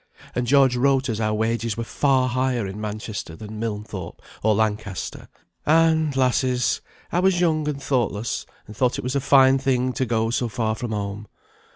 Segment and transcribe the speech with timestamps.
[0.33, 5.27] And George wrote as how wages were far higher in Manchester than Milnthorpe or Lancaster;
[5.63, 6.81] and, lasses,
[7.11, 10.47] I was young and thoughtless, and thought it was a fine thing to go so
[10.49, 11.27] far from home.